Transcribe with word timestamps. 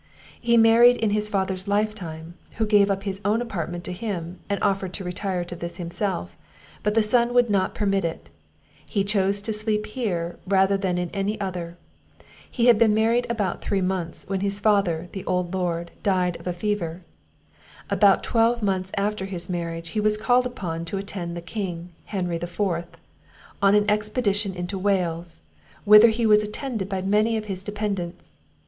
He 0.41 0.57
married 0.57 0.97
in 0.97 1.11
his 1.11 1.29
father's 1.29 1.67
lifetime, 1.67 2.33
who 2.55 2.65
gave 2.65 2.89
up 2.89 3.03
his 3.03 3.21
own 3.23 3.39
apartment 3.39 3.83
to 3.83 3.91
him, 3.93 4.39
and 4.49 4.59
offered 4.63 4.93
to 4.95 5.03
retire 5.03 5.45
to 5.45 5.55
this 5.55 5.77
himself; 5.77 6.35
but 6.81 6.95
the 6.95 7.03
son 7.03 7.35
would 7.35 7.51
not 7.51 7.75
permit 7.75 8.03
him; 8.03 8.17
he 8.83 9.03
chose 9.03 9.41
to 9.41 9.53
sleep 9.53 9.85
here, 9.85 10.39
rather 10.47 10.75
than 10.75 10.97
in 10.97 11.11
any 11.13 11.39
other. 11.39 11.77
He 12.49 12.65
had 12.65 12.79
been 12.79 12.95
married 12.95 13.27
about 13.29 13.61
three 13.61 13.79
months, 13.79 14.25
when 14.27 14.39
his 14.39 14.59
father, 14.59 15.07
the 15.11 15.23
old 15.25 15.53
lord, 15.53 15.91
died 16.01 16.35
of 16.39 16.47
a 16.47 16.51
fever. 16.53 17.03
About 17.91 18.23
twelve 18.23 18.63
months 18.63 18.91
after 18.97 19.25
his 19.27 19.51
marriage, 19.51 19.89
he 19.89 19.99
was 19.99 20.17
called 20.17 20.47
upon 20.47 20.83
to 20.85 20.97
attend 20.97 21.37
the 21.37 21.41
King, 21.41 21.89
Henry 22.05 22.39
the 22.39 22.47
Fourth, 22.47 22.97
on 23.61 23.75
an 23.75 23.85
expedition 23.87 24.55
into 24.55 24.79
Wales, 24.79 25.41
whither 25.85 26.09
he 26.09 26.25
was 26.25 26.43
attended 26.43 26.89
by 26.89 27.03
many 27.03 27.37
of 27.37 27.45
his 27.45 27.63
dependants. 27.63 28.33